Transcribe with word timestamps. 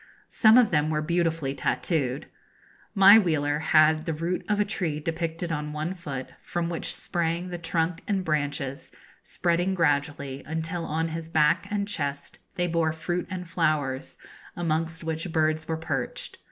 Some 0.31 0.57
of 0.57 0.71
them 0.71 0.89
were 0.89 1.03
beautifully 1.03 1.53
tattooed. 1.53 2.25
My 2.95 3.19
wheeler 3.19 3.59
had 3.59 4.07
the 4.07 4.13
root 4.15 4.43
of 4.49 4.59
a 4.59 4.65
tree 4.65 4.99
depicted 4.99 5.51
on 5.51 5.73
one 5.73 5.93
foot, 5.93 6.31
from 6.41 6.69
which 6.69 6.95
sprang 6.95 7.49
the 7.49 7.59
trunk 7.59 8.01
and 8.07 8.25
branches, 8.25 8.91
spreading 9.23 9.75
gradually, 9.75 10.41
until 10.43 10.85
on 10.85 11.09
his 11.09 11.29
back 11.29 11.67
and 11.69 11.87
chest 11.87 12.39
they 12.55 12.65
bore 12.65 12.93
fruit 12.93 13.27
and 13.29 13.47
flowers, 13.47 14.17
amongst 14.55 15.03
which 15.03 15.31
birds 15.31 15.67
were 15.67 15.77
perched. 15.77 16.39